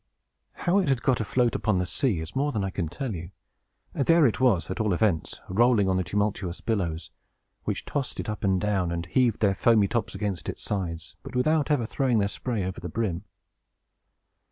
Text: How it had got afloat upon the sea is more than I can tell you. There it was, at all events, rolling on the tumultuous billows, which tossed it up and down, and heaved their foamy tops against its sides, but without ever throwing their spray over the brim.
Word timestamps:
How 0.53 0.79
it 0.79 0.89
had 0.89 1.03
got 1.03 1.19
afloat 1.21 1.53
upon 1.53 1.77
the 1.77 1.85
sea 1.85 2.21
is 2.21 2.35
more 2.35 2.51
than 2.51 2.63
I 2.63 2.71
can 2.71 2.87
tell 2.87 3.13
you. 3.13 3.29
There 3.93 4.25
it 4.25 4.39
was, 4.39 4.71
at 4.71 4.79
all 4.81 4.93
events, 4.95 5.39
rolling 5.47 5.87
on 5.87 5.95
the 5.95 6.03
tumultuous 6.03 6.59
billows, 6.59 7.11
which 7.65 7.85
tossed 7.85 8.19
it 8.19 8.27
up 8.27 8.43
and 8.43 8.59
down, 8.59 8.91
and 8.91 9.05
heaved 9.05 9.41
their 9.41 9.53
foamy 9.53 9.87
tops 9.87 10.15
against 10.15 10.49
its 10.49 10.63
sides, 10.63 11.17
but 11.21 11.35
without 11.35 11.69
ever 11.69 11.85
throwing 11.85 12.17
their 12.17 12.29
spray 12.29 12.63
over 12.65 12.81
the 12.81 12.89
brim. 12.89 13.25